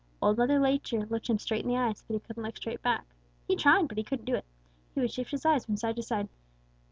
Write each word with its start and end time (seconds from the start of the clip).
Old 0.19 0.39
Mother 0.39 0.57
Nature 0.57 1.05
looked 1.11 1.29
him 1.29 1.37
straight 1.37 1.61
in 1.63 1.69
the 1.69 1.77
eyes, 1.77 2.03
but 2.07 2.15
he 2.15 2.19
couldn't 2.21 2.41
look 2.41 2.57
straight 2.57 2.81
back. 2.81 3.05
He 3.47 3.55
tried, 3.55 3.87
but 3.87 3.99
he 3.99 4.03
couldn't 4.03 4.25
do 4.25 4.33
it. 4.33 4.45
He 4.95 4.99
would 4.99 5.11
shift 5.13 5.29
his 5.29 5.45
eyes 5.45 5.65
from 5.67 5.77
side 5.77 5.95
to 5.97 6.01
side. 6.01 6.27